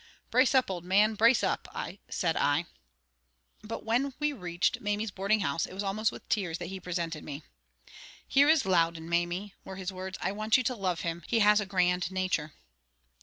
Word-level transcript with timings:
"Brace 0.31 0.55
up, 0.55 0.71
old 0.71 0.83
man, 0.83 1.13
brace 1.13 1.43
up!" 1.43 1.67
said 2.09 2.35
I. 2.35 2.65
But 3.61 3.83
when 3.85 4.15
we 4.17 4.33
reached 4.33 4.81
Mamie's 4.81 5.11
boarding 5.11 5.41
house, 5.41 5.67
it 5.67 5.75
was 5.75 5.83
almost 5.83 6.11
with 6.11 6.27
tears 6.27 6.57
that 6.57 6.69
he 6.69 6.79
presented 6.79 7.23
me. 7.23 7.43
"Here 8.27 8.49
is 8.49 8.65
Loudon, 8.65 9.07
Mamie," 9.07 9.53
were 9.63 9.75
his 9.75 9.93
words. 9.93 10.17
"I 10.19 10.31
want 10.31 10.57
you 10.57 10.63
to 10.63 10.75
love 10.75 11.01
him; 11.01 11.21
he 11.27 11.37
has 11.41 11.59
a 11.59 11.67
grand 11.67 12.09
nature." 12.11 12.55